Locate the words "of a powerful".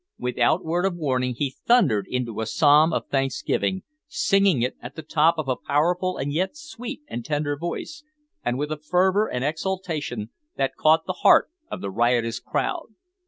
5.37-6.17